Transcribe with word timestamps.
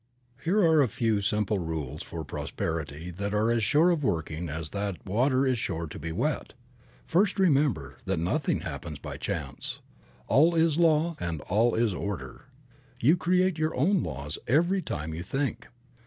TTERE 0.43 0.63
are 0.67 0.81
a 0.81 0.87
few 0.87 1.21
simple 1.21 1.59
rules 1.59 2.01
for 2.01 2.23
prosperity 2.23 3.11
that 3.11 3.35
are 3.35 3.51
as 3.51 3.63
sure 3.63 3.91
of 3.91 4.03
working 4.03 4.49
as 4.49 4.71
that 4.71 5.05
water 5.05 5.45
is 5.45 5.59
sure 5.59 5.85
to 5.85 5.99
be 5.99 6.11
wet. 6.11 6.55
First 7.05 7.37
remember 7.37 7.99
that 8.05 8.17
nothing 8.17 8.61
happens 8.61 8.97
by 8.97 9.17
chance. 9.17 9.79
All 10.27 10.55
is 10.55 10.79
law 10.79 11.15
and 11.19 11.39
all 11.41 11.75
is 11.75 11.93
order. 11.93 12.45
You 12.99 13.15
create 13.15 13.59
your 13.59 13.75
own 13.75 14.01
laws 14.01 14.39
every 14.47 14.81
time 14.81 15.13
you 15.13 15.21
think. 15.21 15.67